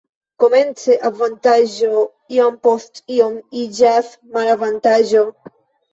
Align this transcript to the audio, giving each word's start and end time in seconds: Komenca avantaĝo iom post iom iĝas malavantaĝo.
Komenca 0.43 0.95
avantaĝo 1.09 1.99
iom 2.37 2.57
post 2.69 2.99
iom 3.19 3.37
iĝas 3.65 4.13
malavantaĝo. 4.39 5.23